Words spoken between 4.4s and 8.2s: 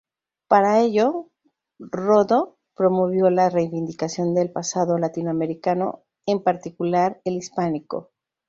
pasado latinoamericano, en particular el hispánico.